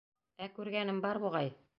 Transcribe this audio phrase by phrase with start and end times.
[0.45, 1.53] Ә күргәнем бар, буғай.